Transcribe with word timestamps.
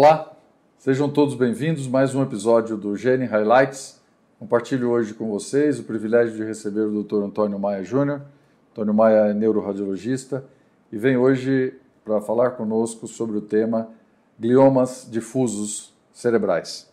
Olá, 0.00 0.32
sejam 0.78 1.10
todos 1.10 1.34
bem-vindos 1.34 1.88
a 1.88 1.90
mais 1.90 2.14
um 2.14 2.22
episódio 2.22 2.76
do 2.76 2.96
Gene 2.96 3.24
Highlights. 3.24 4.00
Compartilho 4.38 4.90
hoje 4.90 5.12
com 5.12 5.28
vocês 5.28 5.80
o 5.80 5.82
privilégio 5.82 6.36
de 6.36 6.44
receber 6.44 6.82
o 6.82 7.02
Dr. 7.02 7.16
Antônio 7.24 7.58
Maia 7.58 7.82
Júnior. 7.82 8.22
Antônio 8.70 8.94
Maia 8.94 9.30
é 9.30 9.34
neuroradiologista 9.34 10.44
e 10.92 10.96
vem 10.96 11.16
hoje 11.16 11.74
para 12.04 12.20
falar 12.20 12.52
conosco 12.52 13.08
sobre 13.08 13.38
o 13.38 13.40
tema 13.40 13.88
gliomas 14.38 15.04
difusos 15.10 15.92
cerebrais. 16.12 16.88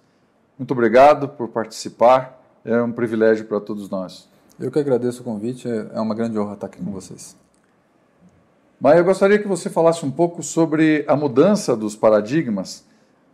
Muito 0.58 0.72
obrigado 0.72 1.30
por 1.30 1.50
participar, 1.50 2.42
é 2.66 2.82
um 2.82 2.92
privilégio 2.92 3.46
para 3.46 3.60
todos 3.60 3.88
nós. 3.88 4.28
Eu 4.60 4.72
que 4.72 4.80
agradeço 4.80 5.22
o 5.22 5.24
convite, 5.24 5.70
é 5.70 6.02
uma 6.02 6.16
grande 6.16 6.40
honra 6.40 6.56
estar 6.56 6.66
aqui 6.66 6.84
com 6.84 6.92
vocês. 6.92 7.38
Mas 8.82 8.98
eu 8.98 9.06
gostaria 9.06 9.38
que 9.38 9.48
você 9.48 9.70
falasse 9.70 10.04
um 10.04 10.10
pouco 10.10 10.42
sobre 10.42 11.06
a 11.08 11.16
mudança 11.16 11.78
dos 11.78 11.96
paradigmas 11.96 12.84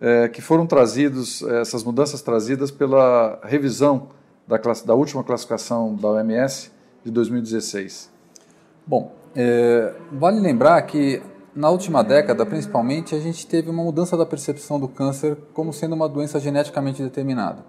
é, 0.02 0.28
que 0.28 0.42
foram 0.42 0.66
trazidos, 0.66 1.44
eh, 1.44 1.62
essas 1.62 1.84
mudanças 1.84 2.24
trazidas 2.24 2.72
pela 2.72 3.40
revisão 3.44 4.08
da, 4.48 4.58
classe, 4.58 4.86
da 4.86 4.96
última 4.96 5.24
classificação 5.24 5.94
da 5.96 6.10
OMS 6.10 6.72
de 7.06 7.12
2016. 7.12 8.10
Bom, 8.86 9.12
é, 9.36 9.94
vale 10.12 10.40
lembrar 10.40 10.82
que 10.82 11.22
na 11.56 11.70
última 11.70 12.04
década, 12.04 12.46
principalmente, 12.46 13.14
a 13.14 13.20
gente 13.20 13.46
teve 13.46 13.70
uma 13.70 13.84
mudança 13.84 14.18
da 14.18 14.26
percepção 14.26 14.80
do 14.80 14.88
câncer 14.88 15.38
como 15.54 15.72
sendo 15.72 15.94
uma 15.94 16.10
doença 16.10 16.40
geneticamente 16.40 17.04
determinada. 17.04 17.64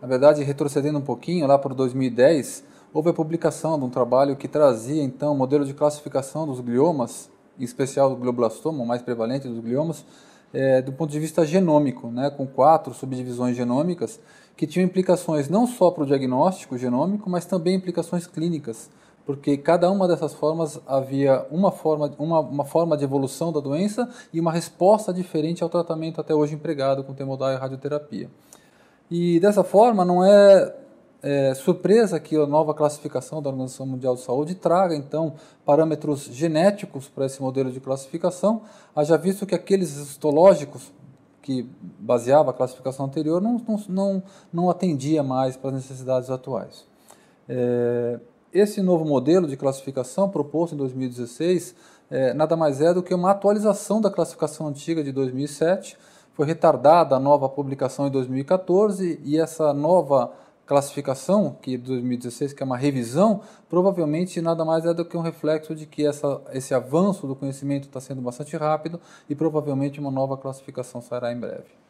Na 0.00 0.08
verdade, 0.08 0.42
retrocedendo 0.42 0.98
um 0.98 1.02
pouquinho, 1.02 1.46
lá 1.46 1.58
para 1.58 1.74
2010, 1.74 2.64
houve 2.92 3.10
a 3.10 3.12
publicação 3.12 3.78
de 3.78 3.84
um 3.84 3.90
trabalho 3.90 4.36
que 4.36 4.48
trazia 4.48 5.02
então 5.02 5.32
o 5.32 5.36
modelo 5.36 5.64
de 5.64 5.74
classificação 5.74 6.46
dos 6.46 6.60
gliomas, 6.60 7.28
em 7.58 7.64
especial 7.64 8.08
do 8.10 8.16
glioblastoma, 8.16 8.82
o 8.82 8.86
mais 8.86 9.02
prevalente 9.02 9.46
dos 9.46 9.58
gliomas, 9.58 10.04
é, 10.52 10.80
do 10.80 10.92
ponto 10.92 11.10
de 11.10 11.18
vista 11.18 11.44
genômico, 11.44 12.08
né, 12.08 12.30
com 12.30 12.46
quatro 12.46 12.94
subdivisões 12.94 13.56
genômicas 13.56 14.20
que 14.56 14.66
tinham 14.66 14.86
implicações 14.86 15.48
não 15.48 15.66
só 15.66 15.90
para 15.90 16.04
o 16.04 16.06
diagnóstico 16.06 16.78
genômico, 16.78 17.28
mas 17.28 17.44
também 17.44 17.74
implicações 17.74 18.26
clínicas, 18.26 18.88
porque 19.26 19.56
cada 19.56 19.90
uma 19.90 20.08
dessas 20.08 20.32
formas 20.32 20.80
havia 20.86 21.44
uma 21.50 21.70
forma, 21.70 22.14
uma, 22.18 22.40
uma 22.40 22.64
forma 22.64 22.96
de 22.96 23.04
evolução 23.04 23.52
da 23.52 23.60
doença 23.60 24.08
e 24.32 24.40
uma 24.40 24.52
resposta 24.52 25.12
diferente 25.12 25.62
ao 25.62 25.68
tratamento 25.68 26.20
até 26.20 26.34
hoje 26.34 26.54
empregado 26.54 27.04
com 27.04 27.12
temodal 27.12 27.52
e 27.52 27.56
radioterapia. 27.56 28.30
E 29.10 29.38
dessa 29.40 29.62
forma, 29.62 30.04
não 30.04 30.24
é 30.24 30.74
é, 31.22 31.54
surpresa 31.54 32.20
que 32.20 32.36
a 32.36 32.46
nova 32.46 32.74
classificação 32.74 33.42
da 33.42 33.50
Organização 33.50 33.86
Mundial 33.86 34.14
de 34.14 34.22
Saúde 34.22 34.54
traga, 34.54 34.94
então, 34.94 35.34
parâmetros 35.64 36.24
genéticos 36.24 37.08
para 37.08 37.26
esse 37.26 37.40
modelo 37.40 37.70
de 37.70 37.80
classificação, 37.80 38.62
haja 38.94 39.16
visto 39.16 39.46
que 39.46 39.54
aqueles 39.54 39.96
histológicos 39.96 40.92
que 41.42 41.68
baseava 41.98 42.50
a 42.50 42.54
classificação 42.54 43.06
anterior 43.06 43.40
não, 43.40 43.62
não, 43.66 43.82
não, 43.88 44.22
não 44.52 44.70
atendia 44.70 45.22
mais 45.22 45.56
para 45.56 45.70
as 45.70 45.76
necessidades 45.76 46.30
atuais. 46.30 46.84
É, 47.48 48.18
esse 48.52 48.82
novo 48.82 49.04
modelo 49.04 49.46
de 49.46 49.56
classificação 49.56 50.28
proposto 50.28 50.74
em 50.74 50.78
2016 50.78 51.74
é, 52.10 52.32
nada 52.32 52.56
mais 52.56 52.80
é 52.80 52.94
do 52.94 53.02
que 53.02 53.14
uma 53.14 53.32
atualização 53.32 54.00
da 54.00 54.10
classificação 54.10 54.68
antiga 54.68 55.02
de 55.02 55.12
2007, 55.12 55.96
foi 56.32 56.46
retardada 56.46 57.16
a 57.16 57.20
nova 57.20 57.48
publicação 57.48 58.06
em 58.06 58.10
2014 58.10 59.20
e 59.24 59.38
essa 59.38 59.72
nova 59.72 60.32
classificação, 60.66 61.56
que 61.62 61.78
de 61.78 61.84
2016, 61.84 62.52
que 62.52 62.62
é 62.62 62.66
uma 62.66 62.76
revisão, 62.76 63.40
provavelmente 63.68 64.40
nada 64.40 64.64
mais 64.64 64.84
é 64.84 64.92
do 64.92 65.04
que 65.04 65.16
um 65.16 65.20
reflexo 65.20 65.74
de 65.74 65.86
que 65.86 66.04
essa, 66.04 66.42
esse 66.52 66.74
avanço 66.74 67.26
do 67.26 67.36
conhecimento 67.36 67.86
está 67.86 68.00
sendo 68.00 68.20
bastante 68.20 68.56
rápido 68.56 69.00
e 69.30 69.34
provavelmente 69.34 70.00
uma 70.00 70.10
nova 70.10 70.36
classificação 70.36 71.00
sairá 71.00 71.32
em 71.32 71.38
breve. 71.38 71.86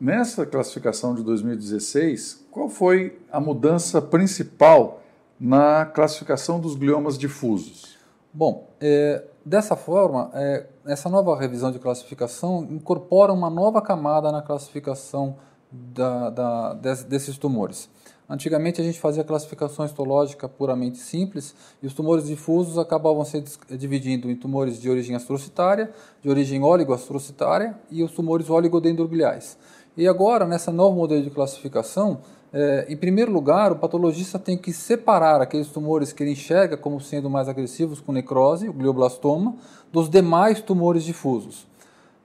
Nessa 0.00 0.44
classificação 0.44 1.14
de 1.14 1.22
2016, 1.22 2.46
qual 2.50 2.68
foi 2.68 3.18
a 3.30 3.40
mudança 3.40 4.02
principal 4.02 5.00
na 5.38 5.86
classificação 5.86 6.60
dos 6.60 6.74
gliomas 6.74 7.16
difusos? 7.16 7.96
Bom, 8.32 8.68
é, 8.80 9.24
dessa 9.44 9.74
forma, 9.74 10.30
é, 10.34 10.66
essa 10.86 11.08
nova 11.08 11.36
revisão 11.38 11.70
de 11.70 11.78
classificação 11.78 12.66
incorpora 12.70 13.32
uma 13.32 13.48
nova 13.48 13.80
camada 13.80 14.30
na 14.30 14.42
classificação 14.42 15.36
da, 15.70 16.30
da, 16.30 16.74
desses 16.74 17.36
tumores. 17.36 17.88
Antigamente 18.28 18.78
a 18.78 18.84
gente 18.84 19.00
fazia 19.00 19.24
classificação 19.24 19.86
histológica 19.86 20.46
puramente 20.46 20.98
simples 20.98 21.54
e 21.82 21.86
os 21.86 21.94
tumores 21.94 22.26
difusos 22.26 22.76
acabavam 22.76 23.24
se 23.24 23.42
dividindo 23.70 24.30
em 24.30 24.36
tumores 24.36 24.78
de 24.78 24.90
origem 24.90 25.16
astrocitária, 25.16 25.90
de 26.22 26.28
origem 26.28 26.62
oligoastrocitária 26.62 27.74
e 27.90 28.02
os 28.02 28.12
tumores 28.12 28.50
oligodendrogliais. 28.50 29.56
E 29.96 30.06
agora, 30.06 30.46
nessa 30.46 30.70
novo 30.70 30.96
modelo 30.96 31.22
de 31.22 31.30
classificação, 31.30 32.20
é, 32.52 32.86
em 32.88 32.96
primeiro 32.96 33.32
lugar, 33.32 33.72
o 33.72 33.76
patologista 33.76 34.38
tem 34.38 34.58
que 34.58 34.72
separar 34.72 35.40
aqueles 35.40 35.68
tumores 35.68 36.12
que 36.12 36.22
ele 36.22 36.32
enxerga 36.32 36.76
como 36.76 37.00
sendo 37.00 37.28
mais 37.28 37.48
agressivos 37.48 38.00
com 38.00 38.12
necrose, 38.12 38.68
o 38.68 38.72
glioblastoma, 38.72 39.56
dos 39.92 40.08
demais 40.08 40.60
tumores 40.60 41.04
difusos. 41.04 41.67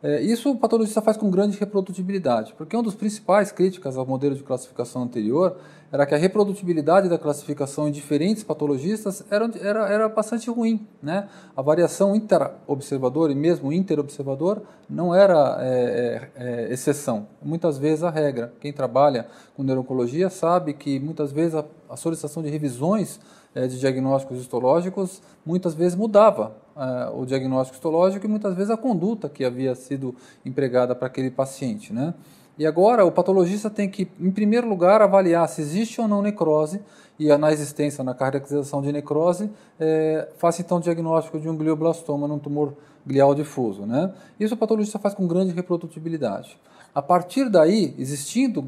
É, 0.03 0.21
isso 0.21 0.51
o 0.51 0.57
patologista 0.57 1.01
faz 1.01 1.15
com 1.15 1.31
grande 1.31 1.57
reprodutibilidade, 1.57 2.53
porque 2.57 2.75
uma 2.75 2.83
das 2.83 2.93
principais 2.93 3.53
críticas 3.53 3.95
ao 3.95 4.05
modelo 4.05 4.35
de 4.35 4.43
classificação 4.43 5.01
anterior 5.01 5.55
era 5.93 6.05
que 6.05 6.13
a 6.13 6.17
reprodutibilidade 6.17 7.07
da 7.07 7.17
classificação 7.17 7.87
em 7.87 7.91
diferentes 7.91 8.43
patologistas 8.43 9.23
era, 9.31 9.49
era, 9.61 9.87
era 9.87 10.09
bastante 10.09 10.49
ruim. 10.49 10.85
Né? 11.01 11.29
A 11.55 11.61
variação 11.61 12.15
interobservador 12.15 13.31
e 13.31 13.35
mesmo 13.35 13.71
interobservador 13.71 14.63
não 14.89 15.15
era 15.15 15.57
é, 15.61 16.29
é, 16.35 16.43
é, 16.43 16.73
exceção, 16.73 17.27
muitas 17.41 17.77
vezes 17.77 18.03
a 18.03 18.09
regra. 18.09 18.51
Quem 18.59 18.73
trabalha 18.73 19.27
com 19.55 19.63
neurologia 19.63 20.29
sabe 20.29 20.73
que 20.73 20.99
muitas 20.99 21.31
vezes 21.31 21.55
a, 21.55 21.63
a 21.93 21.95
solicitação 21.95 22.41
de 22.41 22.49
revisões 22.49 23.19
é, 23.53 23.67
de 23.67 23.79
diagnósticos 23.79 24.39
histológicos 24.39 25.21
muitas 25.45 25.75
vezes 25.75 25.95
mudava 25.95 26.55
é, 26.75 27.11
o 27.13 27.23
diagnóstico 27.23 27.75
histológico 27.75 28.25
e 28.25 28.29
muitas 28.29 28.55
vezes 28.55 28.71
a 28.71 28.77
conduta 28.77 29.29
que 29.29 29.45
havia 29.45 29.75
sido 29.75 30.15
empregada 30.43 30.95
para 30.95 31.05
aquele 31.05 31.29
paciente. 31.29 31.93
Né? 31.93 32.15
E 32.57 32.65
agora 32.65 33.05
o 33.05 33.11
patologista 33.11 33.69
tem 33.69 33.87
que, 33.87 34.07
em 34.19 34.31
primeiro 34.31 34.67
lugar, 34.67 35.03
avaliar 35.03 35.47
se 35.47 35.61
existe 35.61 36.01
ou 36.01 36.07
não 36.07 36.23
necrose 36.23 36.81
e 37.19 37.35
na 37.37 37.51
existência, 37.51 38.03
na 38.03 38.15
caracterização 38.15 38.81
de 38.81 38.91
necrose, 38.91 39.51
é, 39.79 40.29
faça 40.37 40.61
então 40.63 40.79
o 40.79 40.81
diagnóstico 40.81 41.39
de 41.39 41.47
um 41.47 41.55
glioblastoma 41.55 42.27
num 42.27 42.39
tumor 42.39 42.73
glial 43.05 43.35
difuso. 43.35 43.85
Né? 43.85 44.11
Isso 44.39 44.55
o 44.55 44.57
patologista 44.57 44.97
faz 44.97 45.13
com 45.13 45.27
grande 45.27 45.53
reprodutibilidade. 45.53 46.57
A 46.95 47.01
partir 47.01 47.49
daí, 47.49 47.95
existindo 47.97 48.63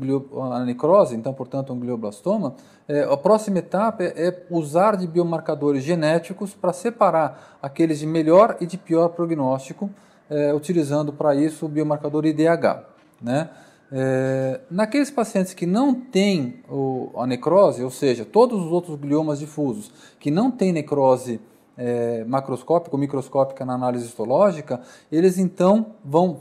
a 0.51 0.65
necrose, 0.65 1.15
então, 1.15 1.31
portanto, 1.31 1.71
um 1.71 1.79
glioblastoma, 1.79 2.55
é, 2.87 3.03
a 3.03 3.15
próxima 3.15 3.59
etapa 3.59 4.03
é, 4.03 4.27
é 4.27 4.43
usar 4.49 4.97
de 4.97 5.05
biomarcadores 5.05 5.83
genéticos 5.83 6.53
para 6.53 6.73
separar 6.73 7.57
aqueles 7.61 7.99
de 7.99 8.07
melhor 8.07 8.57
e 8.59 8.65
de 8.65 8.77
pior 8.77 9.09
prognóstico, 9.09 9.91
é, 10.27 10.51
utilizando 10.53 11.13
para 11.13 11.35
isso 11.35 11.67
o 11.67 11.69
biomarcador 11.69 12.25
IDH. 12.25 12.83
Né? 13.21 13.49
É, 13.91 14.61
naqueles 14.71 15.11
pacientes 15.11 15.53
que 15.53 15.67
não 15.67 15.93
têm 15.93 16.63
o, 16.67 17.11
a 17.17 17.27
necrose, 17.27 17.83
ou 17.83 17.91
seja, 17.91 18.25
todos 18.25 18.59
os 18.59 18.71
outros 18.71 18.99
gliomas 18.99 19.37
difusos 19.37 19.91
que 20.19 20.31
não 20.31 20.49
têm 20.49 20.73
necrose 20.73 21.39
é, 21.77 22.23
macroscópica 22.23 22.95
ou 22.95 22.99
microscópica 22.99 23.63
na 23.63 23.73
análise 23.73 24.05
histológica, 24.05 24.81
eles 25.11 25.37
então 25.37 25.87
vão 26.03 26.39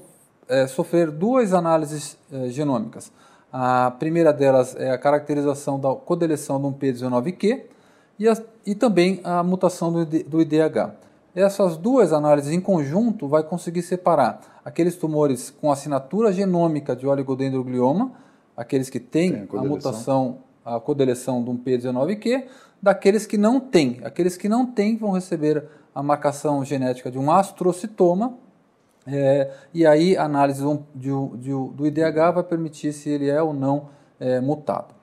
é, 0.49 0.67
sofrer 0.67 1.11
duas 1.11 1.53
análises 1.53 2.19
é, 2.33 2.49
genômicas. 2.49 3.11
A 3.53 3.91
primeira 3.93 4.33
delas 4.33 4.75
é 4.77 4.91
a 4.91 4.99
caracterização 4.99 5.79
da 5.79 5.95
codeleção 5.95 6.61
de 6.61 6.67
um 6.67 6.73
P19Q 6.73 7.63
e, 8.19 8.29
a, 8.29 8.37
e 8.67 8.75
também 8.75 9.21
a 9.23 9.43
mutação 9.43 9.93
do, 9.93 10.05
do 10.05 10.41
IDH. 10.41 10.93
Essas 11.35 11.77
duas 11.77 12.13
análises 12.13 12.53
em 12.53 12.61
conjunto 12.61 13.27
vai 13.27 13.43
conseguir 13.43 13.83
separar 13.83 14.41
aqueles 14.65 14.97
tumores 14.97 15.51
com 15.51 15.71
assinatura 15.71 16.33
genômica 16.33 16.95
de 16.95 17.07
oligodendroglioma, 17.07 18.13
aqueles 18.57 18.89
que 18.89 19.01
têm 19.01 19.49
a, 19.53 19.59
a, 19.59 19.65
mutação, 19.65 20.39
a 20.65 20.79
codeleção 20.79 21.43
de 21.43 21.51
um 21.51 21.59
P19Q, 21.59 22.45
daqueles 22.81 23.27
que 23.27 23.37
não 23.37 23.59
têm. 23.59 24.01
Aqueles 24.05 24.37
que 24.37 24.49
não 24.49 24.67
têm 24.67 24.97
vão 24.97 25.11
receber 25.11 25.65
a 25.95 26.03
marcação 26.03 26.65
genética 26.65 27.11
de 27.11 27.19
um 27.19 27.31
astrocitoma, 27.31 28.39
é, 29.07 29.51
e 29.73 29.87
aí 29.87 30.17
a 30.17 30.25
análise 30.25 30.63
do, 30.63 30.83
do, 30.95 31.69
do, 31.69 31.87
IDH 31.87 32.33
vai 32.35 32.43
permitir 32.43 32.93
se 32.93 33.11
ele 33.11 33.29
é 33.29 33.43
ou 33.43 33.53
não 33.53 33.89
é, 34.19 34.41
mutado. 34.41 34.95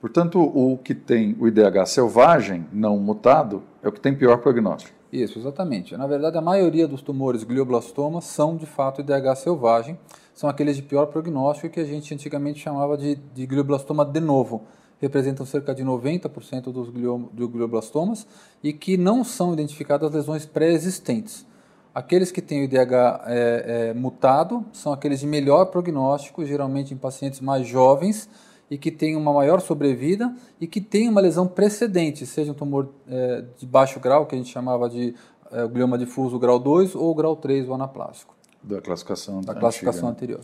Portanto, 0.00 0.40
o 0.40 0.78
que 0.78 0.94
tem 0.94 1.36
o 1.40 1.46
IDH 1.48 1.86
selvagem, 1.86 2.66
não 2.72 2.98
mutado, 2.98 3.62
é 3.82 3.88
o 3.88 3.92
que 3.92 4.00
tem 4.00 4.14
pior 4.14 4.38
prognóstico. 4.38 4.96
Isso, 5.12 5.38
exatamente. 5.38 5.96
Na 5.96 6.06
verdade, 6.06 6.36
a 6.36 6.40
maioria 6.40 6.86
dos 6.86 7.02
tumores 7.02 7.42
glioblastomas 7.42 8.24
são 8.24 8.56
de 8.56 8.66
fato 8.66 9.00
IDH 9.00 9.36
selvagem, 9.36 9.98
são 10.34 10.48
aqueles 10.48 10.76
de 10.76 10.82
pior 10.82 11.06
prognóstico 11.06 11.72
que 11.72 11.80
a 11.80 11.84
gente 11.84 12.12
antigamente 12.12 12.60
chamava 12.60 12.96
de, 12.96 13.16
de 13.16 13.46
glioblastoma 13.46 14.04
de 14.04 14.20
novo. 14.20 14.62
Representam 15.00 15.46
cerca 15.46 15.74
de 15.74 15.84
90% 15.84 16.72
dos 16.72 16.90
glioblastomas 16.90 18.26
e 18.62 18.72
que 18.72 18.96
não 18.96 19.24
são 19.24 19.52
identificadas 19.52 20.12
lesões 20.12 20.44
pré-existentes. 20.44 21.46
Aqueles 21.94 22.30
que 22.30 22.40
têm 22.40 22.60
o 22.60 22.64
IDH 22.64 22.92
é, 23.26 23.90
é, 23.90 23.94
mutado 23.94 24.64
são 24.72 24.92
aqueles 24.92 25.20
de 25.20 25.26
melhor 25.26 25.66
prognóstico, 25.66 26.44
geralmente 26.44 26.94
em 26.94 26.96
pacientes 26.96 27.40
mais 27.40 27.66
jovens 27.66 28.28
e 28.70 28.76
que 28.76 28.90
têm 28.90 29.16
uma 29.16 29.32
maior 29.32 29.60
sobrevida 29.60 30.34
e 30.60 30.66
que 30.66 30.80
têm 30.80 31.08
uma 31.08 31.20
lesão 31.20 31.46
precedente, 31.46 32.26
seja 32.26 32.52
um 32.52 32.54
tumor 32.54 32.90
é, 33.08 33.44
de 33.56 33.66
baixo 33.66 33.98
grau, 33.98 34.26
que 34.26 34.34
a 34.34 34.38
gente 34.38 34.50
chamava 34.50 34.88
de 34.88 35.14
é, 35.50 35.66
glioma 35.66 35.96
difuso 35.96 36.38
grau 36.38 36.58
2 36.58 36.94
ou 36.94 37.14
grau 37.14 37.34
3, 37.34 37.68
o 37.68 37.74
anaplástico. 37.74 38.36
Da 38.62 38.80
classificação 38.80 39.40
Da 39.40 39.54
classificação 39.54 40.08
antiga, 40.10 40.34
anterior. 40.34 40.40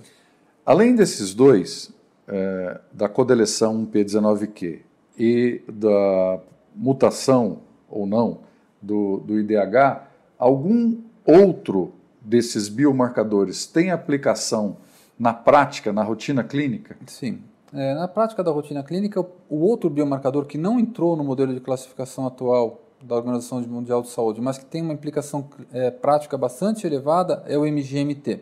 Além 0.65 0.95
desses 0.95 1.35
dois, 1.35 1.93
é, 2.27 2.81
da 2.93 3.09
codeleção 3.09 3.87
P19Q 3.87 4.81
e 5.19 5.63
da 5.69 6.41
mutação 6.75 7.59
ou 7.89 8.07
não 8.07 8.39
do, 8.81 9.19
do 9.19 9.39
IDH, 9.39 10.09
algum 10.39 11.03
outro 11.27 11.93
desses 12.21 12.69
biomarcadores 12.69 13.67
tem 13.67 13.91
aplicação 13.91 14.77
na 15.19 15.33
prática, 15.33 15.93
na 15.93 16.03
rotina 16.03 16.43
clínica? 16.43 16.97
Sim. 17.07 17.41
É, 17.73 17.95
na 17.95 18.07
prática 18.07 18.43
da 18.43 18.51
rotina 18.51 18.83
clínica, 18.83 19.21
o, 19.21 19.57
outro 19.59 19.91
biomarcador 19.91 20.47
que 20.47 20.57
não 20.57 20.79
entrou 20.79 21.17
no 21.17 21.25
modelo 21.25 21.53
de 21.53 21.61
classificação 21.61 22.27
atual 22.27 22.81
da 23.03 23.17
Organização 23.17 23.61
Mundial 23.63 24.01
de 24.01 24.09
Saúde, 24.09 24.41
mas 24.41 24.57
que 24.57 24.65
tem 24.65 24.81
uma 24.81 24.93
implicação 24.93 25.49
é, 25.73 25.91
prática 25.91 26.39
bastante 26.39 26.87
elevada, 26.87 27.43
é 27.47 27.59
o 27.59 27.67
MGMT. 27.67 28.41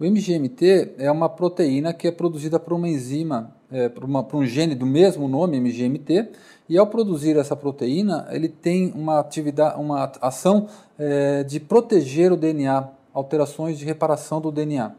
O 0.00 0.04
MGMT 0.04 0.94
é 0.96 1.10
uma 1.10 1.28
proteína 1.28 1.92
que 1.92 2.06
é 2.06 2.12
produzida 2.12 2.60
por 2.60 2.72
uma 2.72 2.88
enzima, 2.88 3.52
é, 3.68 3.88
por, 3.88 4.04
uma, 4.04 4.22
por 4.22 4.36
um 4.36 4.46
gene 4.46 4.76
do 4.76 4.86
mesmo 4.86 5.26
nome, 5.26 5.58
MGMT, 5.58 6.28
e 6.68 6.78
ao 6.78 6.86
produzir 6.86 7.36
essa 7.36 7.56
proteína, 7.56 8.28
ele 8.30 8.48
tem 8.48 8.92
uma 8.94 9.18
atividade, 9.18 9.80
uma 9.80 10.12
ação 10.20 10.68
é, 10.96 11.42
de 11.42 11.58
proteger 11.58 12.30
o 12.30 12.36
DNA, 12.36 12.88
alterações 13.12 13.76
de 13.76 13.84
reparação 13.84 14.40
do 14.40 14.52
DNA. 14.52 14.92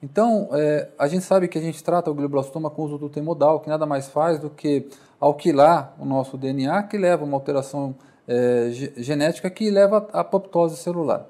Então, 0.00 0.48
é, 0.52 0.90
a 0.96 1.08
gente 1.08 1.24
sabe 1.24 1.48
que 1.48 1.58
a 1.58 1.60
gente 1.60 1.82
trata 1.82 2.08
o 2.08 2.14
glioblastoma 2.14 2.70
com 2.70 2.84
uso 2.84 2.98
do 2.98 3.08
temodal, 3.08 3.58
que 3.58 3.68
nada 3.68 3.84
mais 3.84 4.06
faz 4.06 4.38
do 4.38 4.48
que 4.48 4.86
alquilar 5.18 5.96
o 5.98 6.04
nosso 6.04 6.36
DNA, 6.36 6.84
que 6.84 6.96
leva 6.96 7.24
a 7.24 7.26
uma 7.26 7.36
alteração 7.36 7.96
é, 8.28 8.68
genética 8.96 9.50
que 9.50 9.68
leva 9.70 10.06
à 10.12 10.20
apoptose 10.20 10.76
celular. 10.76 11.26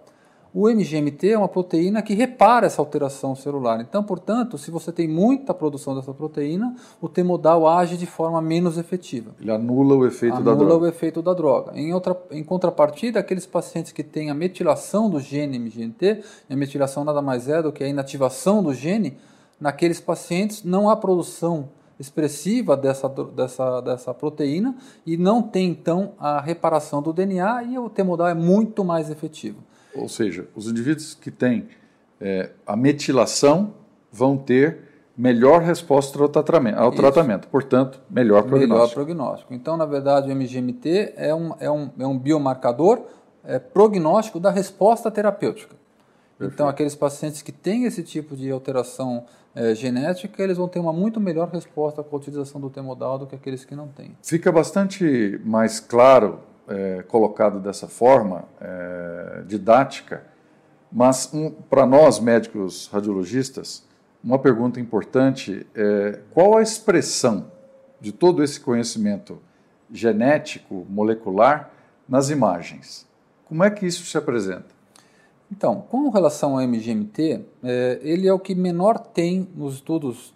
O 0.55 0.69
MGMT 0.69 1.33
é 1.33 1.39
uma 1.39 1.49
proteína 1.49 2.01
que 2.01 2.15
repara 2.15 2.67
essa 2.67 2.81
alteração 2.81 3.35
celular. 3.35 3.81
Então, 3.81 4.03
portanto, 4.03 4.57
se 4.57 4.71
você 4.71 4.91
tem 4.91 5.07
muita 5.07 5.53
produção 5.53 5.95
dessa 5.95 6.15
proteína, 6.15 6.75
o 7.01 7.09
temodal 7.09 7.69
age 7.69 7.97
de 7.97 8.07
forma 8.07 8.41
menos 8.41 8.79
efetiva. 8.79 9.33
Ele 9.41 9.51
anula 9.51 9.95
o 9.95 10.07
efeito 10.07 10.37
anula 10.37 10.45
da 10.45 10.57
droga. 10.57 10.73
Anula 10.73 10.87
o 10.87 10.89
efeito 10.89 11.23
da 11.23 11.35
droga. 11.35 11.73
Em, 11.79 11.93
outra, 11.93 12.17
em 12.31 12.43
contrapartida, 12.43 13.21
aqueles 13.21 13.45
pacientes 13.45 13.93
que 13.93 14.03
têm 14.03 14.31
a 14.31 14.35
metilação 14.35 15.11
do 15.11 15.21
gene 15.21 15.59
MGMT, 15.59 16.23
e 16.49 16.55
a 16.55 16.57
metilação 16.57 17.05
nada 17.05 17.21
mais 17.21 17.49
é 17.49 17.61
do 17.63 17.71
que 17.71 17.85
a 17.85 17.89
inativação 17.89 18.63
do 18.63 18.73
gene, 18.73 19.19
naqueles 19.61 20.01
pacientes 20.01 20.65
não 20.65 20.89
há 20.89 20.97
produção 20.97 21.69
expressiva 21.99 22.77
dessa, 22.77 23.09
dessa, 23.09 23.81
dessa 23.81 24.15
proteína 24.15 24.77
e 25.07 25.17
não 25.17 25.43
tem 25.43 25.71
então 25.71 26.13
a 26.19 26.41
reparação 26.41 27.01
do 27.01 27.13
DNA 27.13 27.63
e 27.65 27.79
o 27.79 27.89
temodal 27.89 28.29
é 28.29 28.35
muito 28.35 28.85
mais 28.85 29.11
efetivo. 29.11 29.59
Ou 30.01 30.09
seja, 30.09 30.47
os 30.55 30.69
indivíduos 30.69 31.15
que 31.15 31.31
têm 31.31 31.69
é, 32.21 32.51
a 32.67 32.77
metilação 32.77 33.75
vão 34.11 34.37
ter 34.37 34.79
melhor 35.17 35.63
resposta 35.63 36.21
ao 36.21 36.29
tratamento, 36.29 36.79
ao 36.79 36.93
tratamento 36.93 37.49
portanto, 37.49 38.01
melhor 38.11 38.43
prognóstico. 38.43 38.75
Melhor 38.75 38.93
prognóstico. 38.93 39.55
Então, 39.55 39.77
na 39.77 39.87
verdade, 39.87 40.31
o 40.31 40.35
MGMT 40.35 41.15
é 41.17 41.35
um, 41.35 41.55
é 41.59 41.71
um, 41.71 41.91
é 41.99 42.07
um 42.07 42.19
biomarcador 42.19 43.03
é, 43.45 43.59
prognóstico 43.59 44.39
da 44.39 44.51
resposta 44.51 45.11
terapêutica. 45.11 45.75
Perfeito. 46.39 46.55
Então, 46.55 46.69
aqueles 46.69 46.95
pacientes 46.95 47.41
que 47.41 47.51
têm 47.51 47.85
esse 47.85 48.03
tipo 48.03 48.37
de 48.37 48.51
alteração 48.51 49.25
é, 49.55 49.75
genética, 49.75 50.43
eles 50.43 50.59
vão 50.59 50.69
ter 50.69 50.79
uma 50.79 50.93
muito 50.93 51.19
melhor 51.19 51.49
resposta 51.49 52.03
com 52.03 52.15
a 52.15 52.19
utilização 52.19 52.61
do 52.61 52.69
temodal 52.69 53.19
do 53.19 53.27
que 53.27 53.35
aqueles 53.35 53.65
que 53.65 53.75
não 53.75 53.89
têm. 53.89 54.15
Fica 54.23 54.53
bastante 54.53 55.41
mais 55.45 55.81
claro 55.81 56.41
é, 56.69 57.03
colocado 57.03 57.61
dessa 57.61 57.87
forma, 57.87 58.45
é, 58.61 59.43
didática, 59.47 60.25
mas 60.91 61.33
um, 61.33 61.51
para 61.51 61.87
nós, 61.87 62.19
médicos 62.19 62.89
radiologistas, 62.93 63.85
uma 64.23 64.39
pergunta 64.39 64.81
importante 64.81 65.67
é 65.75 66.21
qual 66.33 66.57
a 66.57 66.63
expressão 66.63 67.51
de 68.01 68.13
todo 68.13 68.43
esse 68.43 68.59
conhecimento 68.59 69.39
genético, 69.91 70.87
molecular, 70.89 71.71
nas 72.09 72.31
imagens? 72.31 73.07
Como 73.47 73.63
é 73.63 73.71
que 73.71 73.87
isso 73.87 74.05
se 74.05 74.19
apresenta? 74.19 74.75
Então, 75.51 75.81
com 75.81 76.09
relação 76.09 76.59
ao 76.59 76.67
MGMT, 76.67 77.45
é, 77.63 78.01
ele 78.03 78.27
é 78.27 78.33
o 78.33 78.39
que 78.39 78.55
menor 78.55 78.99
tem 78.99 79.49
nos 79.55 79.75
estudos 79.75 80.35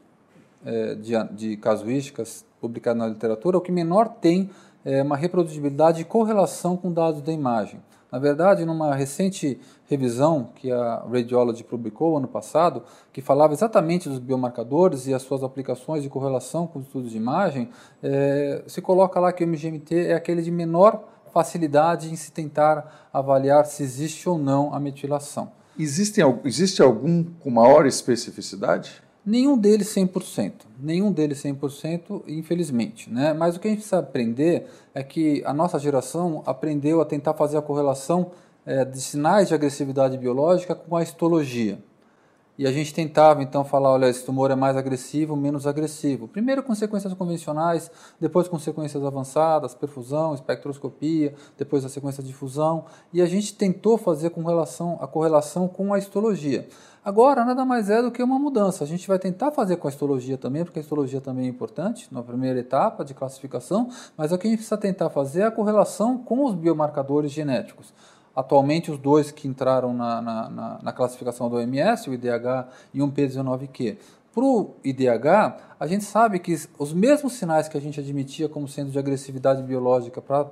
é, 0.65 0.94
de, 0.94 1.12
de 1.33 1.56
casuísticas 1.56 2.44
publicados 2.61 3.00
na 3.00 3.09
literatura, 3.09 3.59
o 3.59 3.61
que 3.61 3.73
menor 3.73 4.09
tem 4.09 4.50
é, 4.85 5.03
uma 5.03 5.17
reprodutibilidade 5.17 6.00
e 6.00 6.05
correlação 6.05 6.77
com 6.77 6.93
dados 6.93 7.23
da 7.23 7.32
imagem. 7.32 7.81
Na 8.11 8.19
verdade, 8.19 8.65
numa 8.65 8.94
recente 8.94 9.61
revisão 9.88 10.50
que 10.56 10.71
a 10.71 11.05
Radiology 11.09 11.62
publicou 11.62 12.17
ano 12.17 12.27
passado, 12.27 12.82
que 13.12 13.23
falava 13.23 13.53
exatamente 13.53 14.09
dos 14.09 14.19
biomarcadores 14.19 15.06
e 15.06 15.15
as 15.15 15.23
suas 15.23 15.44
aplicações 15.44 16.03
de 16.03 16.09
correlação 16.09 16.67
com 16.67 16.81
os 16.81 16.87
estudos 16.87 17.12
de 17.12 17.17
imagem, 17.17 17.71
é, 18.03 18.65
se 18.67 18.82
coloca 18.82 19.21
lá 19.21 19.32
que 19.32 19.44
o 19.44 19.47
MGMT 19.47 20.09
é 20.09 20.15
aquele 20.15 20.43
de 20.43 20.50
menor 20.50 21.05
facilidade 21.33 22.11
em 22.11 22.17
se 22.17 22.33
tentar 22.33 23.09
avaliar 23.12 23.65
se 23.67 23.85
existe 23.85 24.29
ou 24.29 24.37
não 24.37 24.75
a 24.75 24.81
metilação. 24.81 25.53
Existem, 25.79 26.25
existe 26.44 26.83
algum 26.83 27.23
com 27.25 27.49
maior 27.49 27.87
especificidade? 27.87 29.03
Nenhum 29.25 29.58
deles 29.58 29.88
100%, 29.94 30.52
nenhum 30.78 31.12
deles 31.12 31.43
100%, 31.43 32.22
infelizmente. 32.26 33.11
Né? 33.11 33.34
Mas 33.34 33.56
o 33.56 33.61
que 33.61 33.69
a 33.69 33.70
gente 33.70 33.81
precisa 33.81 33.99
aprender 33.99 34.67
é 34.94 35.02
que 35.02 35.43
a 35.44 35.52
nossa 35.52 35.78
geração 35.78 36.43
aprendeu 36.46 37.00
a 37.00 37.05
tentar 37.05 37.34
fazer 37.34 37.58
a 37.58 37.62
correlação 37.62 38.31
é, 38.64 38.84
de 38.84 39.00
sinais 39.00 39.49
de 39.49 39.55
agressividade 39.55 40.17
biológica 40.17 40.75
com 40.75 40.96
a 40.96 41.02
histologia. 41.02 41.78
E 42.61 42.67
a 42.67 42.72
gente 42.72 42.93
tentava 42.93 43.43
então 43.43 43.64
falar, 43.64 43.90
olha, 43.90 44.06
esse 44.06 44.22
tumor 44.22 44.50
é 44.50 44.55
mais 44.55 44.76
agressivo, 44.76 45.34
menos 45.34 45.66
agressivo. 45.66 46.28
Primeiro 46.28 46.62
com 46.62 46.75
sequências 46.75 47.14
convencionais, 47.14 47.90
depois 48.20 48.49
com 48.49 48.59
sequências 48.59 49.02
avançadas, 49.02 49.75
perfusão, 49.75 50.35
espectroscopia, 50.35 51.35
depois 51.56 51.87
a 51.87 51.88
sequência 51.88 52.23
de 52.23 52.35
fusão. 52.35 52.85
E 53.14 53.23
a 53.23 53.25
gente 53.25 53.54
tentou 53.54 53.97
fazer 53.97 54.28
com 54.28 54.42
relação, 54.45 54.99
a 55.00 55.06
correlação 55.06 55.68
com 55.68 55.95
a 55.95 55.99
histologia. 55.99 56.68
Agora, 57.02 57.47
nada 57.47 57.64
mais 57.64 57.88
é 57.88 58.02
do 58.02 58.11
que 58.11 58.23
uma 58.23 58.38
mudança. 58.38 58.85
A 58.85 58.87
gente 58.87 59.09
vai 59.09 59.19
tentar 59.19 59.50
fazer 59.52 59.76
com 59.76 59.88
a 59.88 59.90
histologia 59.90 60.37
também, 60.37 60.64
porque 60.64 60.78
a 60.78 60.83
histologia 60.83 61.19
também 61.19 61.47
é 61.47 61.49
importante 61.49 62.07
na 62.12 62.23
primeira 62.23 62.61
etapa 62.61 63.02
de 63.02 63.14
classificação, 63.14 63.88
mas 64.19 64.33
o 64.33 64.38
que 64.38 64.47
a 64.47 64.50
gente 64.50 64.59
precisa 64.59 64.76
tentar 64.76 65.09
fazer 65.09 65.40
é 65.40 65.47
a 65.47 65.50
correlação 65.50 66.19
com 66.19 66.45
os 66.45 66.54
biomarcadores 66.54 67.33
genéticos. 67.33 67.90
Atualmente, 68.37 68.90
os 68.90 68.99
dois 68.99 69.30
que 69.30 69.49
entraram 69.49 69.95
na, 69.95 70.21
na, 70.21 70.50
na, 70.50 70.78
na 70.83 70.92
classificação 70.92 71.49
do 71.49 71.57
OMS, 71.57 72.11
o 72.11 72.12
IDH 72.12 72.69
e 72.92 73.02
um 73.02 73.11
P19Q. 73.11 73.97
Para 74.35 74.45
o 74.45 74.75
IDH, 74.85 75.57
a 75.80 75.87
gente 75.87 76.04
sabe 76.04 76.38
que 76.38 76.54
os 76.78 76.92
mesmos 76.92 77.33
sinais 77.33 77.66
que 77.66 77.78
a 77.78 77.80
gente 77.80 77.99
admitia 77.99 78.47
como 78.47 78.69
sendo 78.69 78.90
de 78.90 78.99
agressividade 78.99 79.62
biológica 79.62 80.21
para 80.21 80.47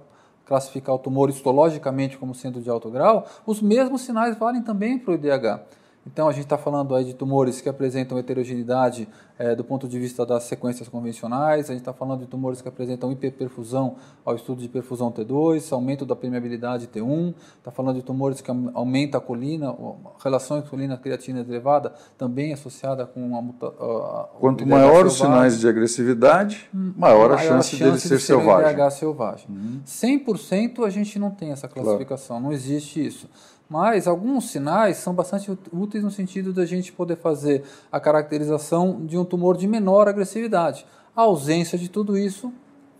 classificar 0.46 0.94
o 0.94 0.98
tumor 0.98 1.28
histologicamente 1.28 2.16
como 2.16 2.34
sendo 2.34 2.60
de 2.62 2.70
alto 2.70 2.90
grau, 2.90 3.26
os 3.44 3.60
mesmos 3.60 4.00
sinais 4.00 4.34
valem 4.36 4.62
também 4.62 4.98
para 4.98 5.12
o 5.12 5.14
IDH. 5.14 5.60
Então, 6.06 6.28
a 6.28 6.32
gente 6.32 6.44
está 6.44 6.56
falando 6.56 6.94
aí 6.94 7.04
de 7.04 7.14
tumores 7.14 7.60
que 7.60 7.68
apresentam 7.68 8.18
heterogeneidade 8.18 9.08
é, 9.38 9.54
do 9.54 9.62
ponto 9.62 9.86
de 9.86 9.98
vista 9.98 10.26
das 10.26 10.44
sequências 10.44 10.88
convencionais, 10.88 11.66
a 11.66 11.72
gente 11.72 11.82
está 11.82 11.92
falando 11.92 12.20
de 12.20 12.26
tumores 12.26 12.60
que 12.60 12.68
apresentam 12.68 13.12
hiperperfusão 13.12 13.96
ao 14.24 14.34
estudo 14.34 14.60
de 14.60 14.68
perfusão 14.68 15.12
T2, 15.12 15.72
aumento 15.72 16.04
da 16.04 16.16
permeabilidade 16.16 16.88
T1, 16.88 17.34
está 17.56 17.70
falando 17.70 17.96
de 17.96 18.02
tumores 18.02 18.40
que 18.40 18.50
aumentam 18.50 19.18
a 19.18 19.22
colina, 19.22 19.70
a 19.70 20.22
relação 20.22 20.60
colina-creatina 20.62 21.40
elevada, 21.40 21.94
também 22.16 22.52
associada 22.52 23.06
com 23.06 23.36
a 23.36 23.42
mutação. 23.42 24.28
Quanto 24.40 24.66
maior 24.66 25.06
os 25.06 25.14
sinais 25.14 25.60
de 25.60 25.68
agressividade, 25.68 26.68
hum, 26.74 26.92
maior, 26.96 27.28
maior 27.28 27.34
a 27.34 27.38
chance, 27.38 27.76
a 27.76 27.78
chance 27.78 27.84
dele 27.84 27.98
ser 28.00 28.16
de 28.16 28.22
selvagem. 28.22 28.84
Um 28.84 28.90
selvagem. 28.90 29.46
Uhum. 29.48 29.80
100% 29.86 30.84
a 30.84 30.90
gente 30.90 31.16
não 31.18 31.30
tem 31.30 31.52
essa 31.52 31.68
classificação, 31.68 32.38
claro. 32.38 32.44
não 32.44 32.52
existe 32.52 33.06
isso. 33.06 33.28
Mas 33.68 34.06
alguns 34.06 34.50
sinais 34.50 34.96
são 34.96 35.12
bastante 35.12 35.50
úteis 35.72 36.02
no 36.02 36.10
sentido 36.10 36.52
da 36.52 36.64
gente 36.64 36.90
poder 36.92 37.16
fazer 37.16 37.64
a 37.92 38.00
caracterização 38.00 39.04
de 39.04 39.18
um 39.18 39.24
tumor 39.24 39.56
de 39.56 39.66
menor 39.66 40.08
agressividade. 40.08 40.86
A 41.14 41.22
ausência 41.22 41.76
de 41.76 41.88
tudo 41.88 42.16
isso 42.16 42.52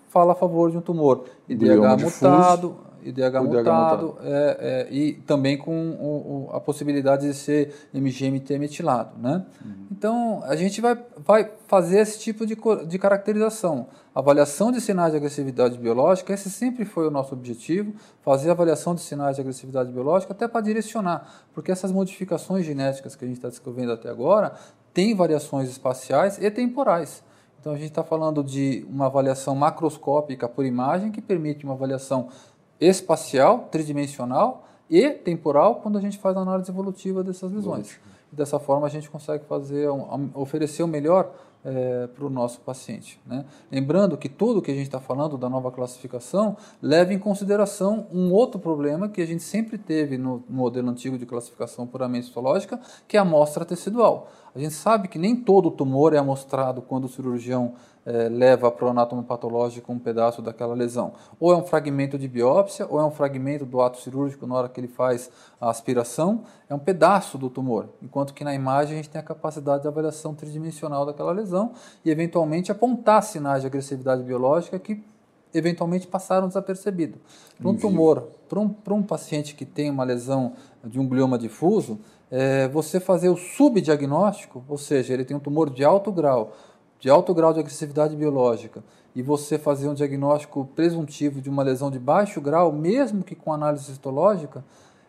fala 0.08 0.32
a 0.32 0.36
favor 0.36 0.70
de 0.70 0.76
um 0.76 0.80
tumor 0.80 1.24
IDH 1.48 2.02
mutado, 2.02 2.76
IDH, 3.02 3.42
mutado, 3.42 4.18
é, 4.22 4.86
é, 4.90 4.94
e 4.94 5.14
também 5.14 5.56
com 5.56 5.90
o, 5.92 6.48
o, 6.50 6.56
a 6.56 6.60
possibilidade 6.60 7.26
de 7.26 7.34
ser 7.34 7.74
MGMT 7.92 8.58
metilado. 8.58 9.18
Né? 9.18 9.44
Uhum. 9.64 9.86
Então, 9.90 10.42
a 10.44 10.56
gente 10.56 10.80
vai, 10.80 10.98
vai 11.16 11.50
fazer 11.66 12.00
esse 12.00 12.18
tipo 12.18 12.46
de, 12.46 12.56
de 12.86 12.98
caracterização. 12.98 13.88
Avaliação 14.14 14.72
de 14.72 14.80
sinais 14.80 15.12
de 15.12 15.16
agressividade 15.16 15.78
biológica, 15.78 16.32
esse 16.32 16.50
sempre 16.50 16.84
foi 16.84 17.06
o 17.06 17.10
nosso 17.10 17.34
objetivo, 17.34 17.92
fazer 18.22 18.50
avaliação 18.50 18.94
de 18.94 19.00
sinais 19.00 19.36
de 19.36 19.40
agressividade 19.40 19.92
biológica 19.92 20.32
até 20.32 20.48
para 20.48 20.60
direcionar, 20.60 21.46
porque 21.54 21.70
essas 21.70 21.92
modificações 21.92 22.66
genéticas 22.66 23.14
que 23.14 23.24
a 23.24 23.28
gente 23.28 23.36
está 23.36 23.48
descrevendo 23.48 23.92
até 23.92 24.08
agora 24.08 24.54
têm 24.92 25.14
variações 25.14 25.68
espaciais 25.68 26.38
e 26.38 26.50
temporais. 26.50 27.22
Então 27.60 27.72
a 27.72 27.76
gente 27.76 27.90
está 27.90 28.04
falando 28.04 28.42
de 28.42 28.86
uma 28.88 29.06
avaliação 29.06 29.54
macroscópica 29.54 30.48
por 30.48 30.64
imagem 30.64 31.10
que 31.10 31.20
permite 31.20 31.64
uma 31.64 31.74
avaliação 31.74 32.28
espacial, 32.80 33.68
tridimensional 33.70 34.64
e 34.88 35.10
temporal 35.10 35.76
quando 35.76 35.98
a 35.98 36.00
gente 36.00 36.18
faz 36.18 36.36
a 36.36 36.40
análise 36.40 36.70
evolutiva 36.70 37.22
dessas 37.22 37.52
lesões. 37.52 37.98
Dessa 38.30 38.58
forma 38.58 38.86
a 38.86 38.90
gente 38.90 39.08
consegue 39.08 39.44
fazer 39.44 39.88
um, 39.90 40.30
oferecer 40.34 40.82
o 40.82 40.88
melhor 40.88 41.32
é, 41.64 42.06
para 42.06 42.24
o 42.24 42.30
nosso 42.30 42.60
paciente. 42.60 43.20
Né? 43.26 43.44
Lembrando 43.70 44.16
que 44.16 44.28
tudo 44.28 44.62
que 44.62 44.70
a 44.70 44.74
gente 44.74 44.86
está 44.86 45.00
falando 45.00 45.36
da 45.36 45.48
nova 45.48 45.70
classificação 45.70 46.56
leva 46.80 47.12
em 47.12 47.18
consideração 47.18 48.06
um 48.12 48.32
outro 48.32 48.60
problema 48.60 49.08
que 49.08 49.20
a 49.20 49.26
gente 49.26 49.42
sempre 49.42 49.76
teve 49.76 50.16
no, 50.16 50.44
no 50.48 50.56
modelo 50.56 50.88
antigo 50.88 51.18
de 51.18 51.26
classificação 51.26 51.86
puramente 51.86 52.26
histológica, 52.26 52.80
que 53.06 53.16
é 53.16 53.20
a 53.20 53.22
amostra 53.22 53.64
tecidual. 53.64 54.30
A 54.54 54.58
gente 54.58 54.74
sabe 54.74 55.08
que 55.08 55.18
nem 55.18 55.36
todo 55.36 55.70
tumor 55.70 56.14
é 56.14 56.18
amostrado 56.18 56.82
quando 56.82 57.04
o 57.04 57.08
cirurgião 57.08 57.74
é, 58.04 58.28
leva 58.28 58.70
para 58.70 58.86
o 58.86 58.88
anatomo 58.88 59.22
patológico 59.22 59.92
um 59.92 59.98
pedaço 59.98 60.40
daquela 60.40 60.74
lesão. 60.74 61.12
Ou 61.38 61.52
é 61.52 61.56
um 61.56 61.62
fragmento 61.62 62.18
de 62.18 62.26
biópsia, 62.26 62.86
ou 62.88 62.98
é 62.98 63.04
um 63.04 63.10
fragmento 63.10 63.66
do 63.66 63.80
ato 63.82 64.00
cirúrgico 64.00 64.46
na 64.46 64.54
hora 64.54 64.68
que 64.68 64.80
ele 64.80 64.88
faz 64.88 65.30
a 65.60 65.68
aspiração, 65.68 66.44
é 66.68 66.74
um 66.74 66.78
pedaço 66.78 67.36
do 67.36 67.50
tumor. 67.50 67.90
Enquanto 68.02 68.32
que 68.32 68.44
na 68.44 68.54
imagem 68.54 68.94
a 68.94 68.96
gente 68.96 69.10
tem 69.10 69.20
a 69.20 69.24
capacidade 69.24 69.82
de 69.82 69.88
avaliação 69.88 70.34
tridimensional 70.34 71.04
daquela 71.04 71.32
lesão 71.32 71.72
e 72.04 72.10
eventualmente 72.10 72.72
apontar 72.72 73.22
sinais 73.22 73.60
de 73.60 73.66
agressividade 73.66 74.22
biológica 74.22 74.78
que 74.78 75.04
eventualmente 75.52 76.06
passaram 76.06 76.48
desapercebidos. 76.48 77.20
Para 77.58 77.68
um 77.68 77.76
tumor, 77.76 78.28
para 78.48 78.60
um, 78.60 78.68
para 78.68 78.94
um 78.94 79.02
paciente 79.02 79.54
que 79.54 79.64
tem 79.64 79.90
uma 79.90 80.04
lesão 80.04 80.52
de 80.84 81.00
um 81.00 81.06
glioma 81.06 81.38
difuso, 81.38 81.98
é, 82.30 82.68
você 82.68 83.00
fazer 83.00 83.28
o 83.28 83.36
subdiagnóstico, 83.36 84.64
ou 84.68 84.78
seja, 84.78 85.14
ele 85.14 85.24
tem 85.24 85.36
um 85.36 85.40
tumor 85.40 85.70
de 85.70 85.84
alto 85.84 86.12
grau, 86.12 86.52
de 87.00 87.08
alto 87.08 87.32
grau 87.32 87.52
de 87.52 87.60
agressividade 87.60 88.14
biológica, 88.16 88.82
e 89.14 89.22
você 89.22 89.58
fazer 89.58 89.88
um 89.88 89.94
diagnóstico 89.94 90.68
presuntivo 90.74 91.40
de 91.40 91.48
uma 91.48 91.62
lesão 91.62 91.90
de 91.90 91.98
baixo 91.98 92.40
grau, 92.40 92.72
mesmo 92.72 93.24
que 93.24 93.34
com 93.34 93.52
análise 93.52 93.90
histológica, 93.90 94.64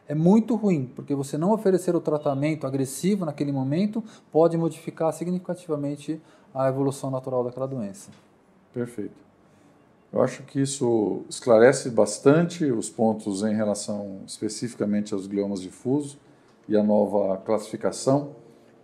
é 0.07 0.15
muito 0.15 0.55
ruim, 0.55 0.91
porque 0.95 1.13
você 1.13 1.37
não 1.37 1.51
oferecer 1.51 1.95
o 1.95 2.01
tratamento 2.01 2.65
agressivo 2.65 3.25
naquele 3.25 3.51
momento 3.51 4.03
pode 4.31 4.57
modificar 4.57 5.13
significativamente 5.13 6.19
a 6.53 6.67
evolução 6.67 7.11
natural 7.11 7.43
daquela 7.43 7.67
doença. 7.67 8.09
Perfeito. 8.73 9.29
Eu 10.11 10.23
acho 10.23 10.41
que 10.41 10.59
isso 10.59 11.21
esclarece 11.29 11.91
bastante 11.91 12.65
os 12.65 12.89
pontos 12.89 13.43
em 13.43 13.53
relação 13.53 14.21
especificamente 14.25 15.13
aos 15.13 15.27
gliomas 15.27 15.61
difusos 15.61 16.17
e 16.69 16.77
a 16.77 16.83
nova 16.83 17.37
classificação. 17.37 18.35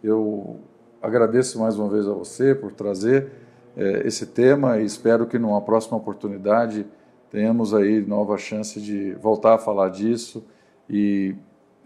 Eu 0.03 0.59
agradeço 1.01 1.59
mais 1.59 1.77
uma 1.77 1.87
vez 1.87 2.07
a 2.07 2.13
você 2.13 2.53
por 2.53 2.73
trazer 2.73 3.31
é, 3.77 4.07
esse 4.07 4.25
tema 4.25 4.79
e 4.79 4.85
espero 4.85 5.27
que 5.27 5.37
numa 5.37 5.61
próxima 5.61 5.95
oportunidade 5.95 6.85
tenhamos 7.29 7.73
aí 7.73 8.01
nova 8.01 8.37
chance 8.37 8.81
de 8.81 9.13
voltar 9.13 9.53
a 9.53 9.57
falar 9.59 9.89
disso 9.89 10.43
e 10.89 11.35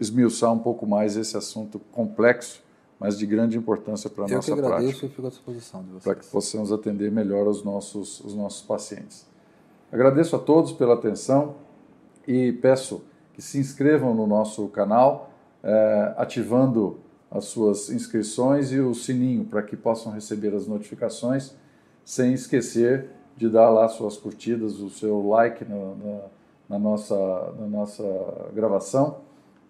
esmiuçar 0.00 0.50
um 0.52 0.58
pouco 0.58 0.86
mais 0.86 1.16
esse 1.16 1.36
assunto 1.36 1.78
complexo, 1.92 2.62
mas 2.98 3.18
de 3.18 3.26
grande 3.26 3.58
importância 3.58 4.08
para 4.08 4.24
a 4.24 4.28
nossa 4.28 4.38
prática. 4.38 4.52
Eu 4.52 4.56
que 4.56 4.66
agradeço 4.66 5.00
prática, 5.00 5.06
e 5.06 5.08
fico 5.10 5.26
à 5.26 5.30
disposição 5.30 5.82
de 5.82 5.88
vocês. 5.88 6.04
Para 6.04 6.14
que 6.14 6.26
possamos 6.26 6.72
atender 6.72 7.10
melhor 7.10 7.46
os 7.46 7.62
nossos, 7.62 8.20
os 8.20 8.34
nossos 8.34 8.62
pacientes. 8.62 9.26
Agradeço 9.92 10.34
a 10.36 10.38
todos 10.38 10.72
pela 10.72 10.94
atenção 10.94 11.56
e 12.26 12.52
peço 12.52 13.02
que 13.34 13.42
se 13.42 13.58
inscrevam 13.58 14.14
no 14.14 14.26
nosso 14.26 14.68
canal, 14.68 15.29
é, 15.62 16.14
ativando 16.16 16.98
as 17.30 17.44
suas 17.44 17.90
inscrições 17.90 18.72
e 18.72 18.80
o 18.80 18.92
sininho 18.92 19.44
para 19.44 19.62
que 19.62 19.76
possam 19.76 20.12
receber 20.12 20.54
as 20.54 20.66
notificações, 20.66 21.54
sem 22.04 22.32
esquecer 22.32 23.10
de 23.36 23.48
dar 23.48 23.70
lá 23.70 23.88
suas 23.88 24.16
curtidas, 24.16 24.80
o 24.80 24.90
seu 24.90 25.26
like 25.28 25.64
na, 25.64 26.20
na, 26.68 26.78
nossa, 26.78 27.16
na 27.58 27.66
nossa 27.66 28.04
gravação. 28.52 29.18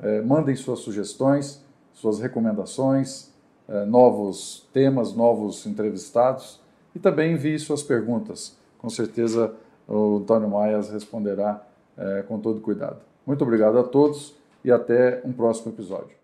É, 0.01 0.23
mandem 0.23 0.57
suas 0.57 0.81
sugestões, 0.81 1.63
suas 1.93 2.19
recomendações, 2.19 3.31
é, 3.69 3.85
novos 3.85 4.67
temas, 4.73 5.15
novos 5.15 5.67
entrevistados 5.67 6.61
e 6.95 6.99
também 6.99 7.35
envie 7.35 7.59
suas 7.59 7.83
perguntas. 7.83 8.57
Com 8.79 8.89
certeza 8.89 9.55
o 9.87 10.17
Antônio 10.17 10.49
Maias 10.49 10.89
responderá 10.91 11.63
é, 11.97 12.23
com 12.23 12.39
todo 12.41 12.61
cuidado. 12.61 12.99
Muito 13.27 13.43
obrigado 13.45 13.79
a 13.79 13.83
todos 13.83 14.40
e 14.65 14.71
até 14.71 15.23
um 15.25 15.33
próximo 15.33 15.73
episódio. 15.73 16.20